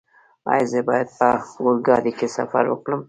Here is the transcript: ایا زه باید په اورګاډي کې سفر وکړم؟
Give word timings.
ایا 0.51 0.65
زه 0.71 0.79
باید 0.89 1.07
په 1.17 1.27
اورګاډي 1.61 2.11
کې 2.19 2.27
سفر 2.37 2.63
وکړم؟ 2.67 2.99